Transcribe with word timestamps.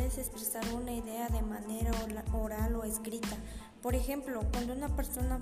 es 0.00 0.18
expresar 0.18 0.62
una 0.74 0.92
idea 0.92 1.28
de 1.28 1.42
manera 1.42 1.92
oral 2.32 2.76
o 2.76 2.84
escrita. 2.84 3.36
Por 3.82 3.94
ejemplo, 3.94 4.40
cuando 4.52 4.72
una 4.72 4.94
persona 4.94 5.40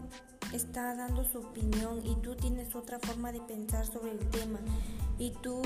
está 0.53 0.95
dando 0.95 1.25
su 1.25 1.39
opinión 1.39 2.05
y 2.05 2.17
tú 2.17 2.35
tienes 2.35 2.75
otra 2.75 2.99
forma 2.99 3.33
de 3.33 3.41
pensar 3.41 3.87
sobre 3.87 4.13
el 4.13 4.31
tema 4.31 4.59
y 5.19 5.31
tú 5.43 5.63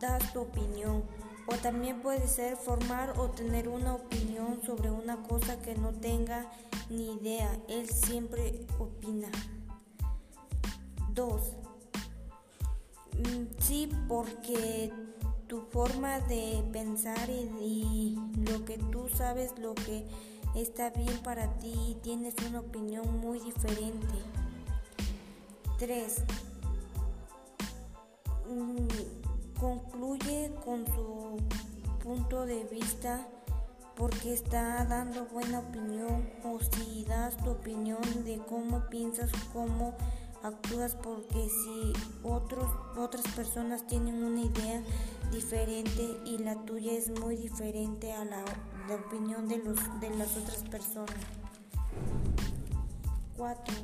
das 0.00 0.32
tu 0.32 0.40
opinión. 0.40 1.04
O 1.46 1.54
también 1.56 2.02
puede 2.02 2.28
ser 2.28 2.56
formar 2.56 3.18
o 3.18 3.30
tener 3.30 3.68
una 3.68 3.94
opinión 3.94 4.60
sobre 4.62 4.90
una 4.90 5.22
cosa 5.22 5.60
que 5.62 5.74
no 5.74 5.92
tenga 5.92 6.50
ni 6.90 7.14
idea. 7.14 7.58
Él 7.68 7.88
siempre 7.88 8.66
opina. 8.78 9.28
2. 11.14 11.42
Mm, 13.18 13.60
sí, 13.60 13.88
porque 14.06 14.92
tu 15.48 15.62
forma 15.62 16.20
de 16.20 16.62
pensar 16.72 17.28
y, 17.30 18.18
lo 18.48 18.64
que 18.64 18.76
tú 18.76 19.08
sabes, 19.08 19.58
lo 19.58 19.74
que 19.74 20.06
está 20.54 20.90
bien 20.90 21.18
para 21.22 21.58
ti, 21.58 21.96
tienes 22.02 22.34
una 22.48 22.60
opinión 22.60 23.18
muy 23.20 23.40
diferente. 23.40 24.14
3. 25.78 26.22
Mm, 28.50 29.58
concluye 29.58 30.52
con 30.64 30.86
su 30.86 31.38
punto 32.02 32.44
de 32.44 32.64
vista 32.64 33.26
porque 33.96 34.32
está 34.32 34.84
dando 34.84 35.26
buena 35.26 35.60
opinión 35.60 36.28
o 36.44 36.58
si 36.60 37.04
das 37.04 37.36
tu 37.38 37.50
opinión 37.50 38.02
de 38.24 38.38
cómo 38.48 38.88
piensas, 38.90 39.30
cómo 39.52 39.94
actúas 40.42 40.94
porque 40.94 41.48
si 41.48 41.92
otros, 42.22 42.68
otras 42.96 43.26
personas 43.34 43.86
tienen 43.86 44.22
una 44.22 44.42
idea 44.42 44.82
diferente 45.38 46.20
y 46.24 46.38
la 46.38 46.56
tuya 46.64 46.90
es 46.94 47.10
muy 47.20 47.36
diferente 47.36 48.12
a 48.12 48.24
la, 48.24 48.44
opinión 48.92 49.46
de, 49.46 49.58
los, 49.58 49.78
de 50.00 50.10
las 50.10 50.36
otras 50.36 50.64
personas. 50.64 51.14
4. 53.36 53.74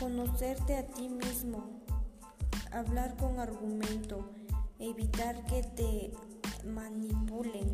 Conocerte 0.00 0.78
a 0.78 0.84
ti 0.84 1.08
mismo. 1.08 1.80
Hablar 2.72 3.16
con 3.16 3.38
argumento. 3.38 4.28
Evitar 4.80 5.44
que 5.44 5.62
te 5.62 6.12
manipulen. 6.66 7.70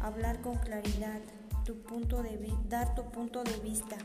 Hablar 0.00 0.42
con 0.42 0.58
claridad. 0.58 1.20
Tu 1.64 1.82
punto 1.82 2.22
de 2.22 2.38
dar 2.68 2.94
tu 2.94 3.02
punto 3.10 3.42
de 3.42 3.56
vista. 3.58 3.96